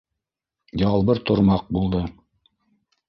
Ялбыр 0.85 1.21
тормаҡ 1.31 1.69
булды. 1.77 2.03